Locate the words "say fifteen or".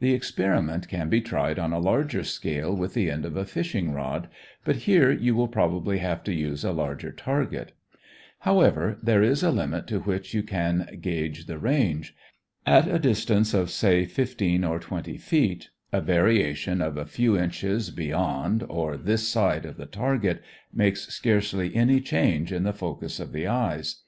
13.70-14.80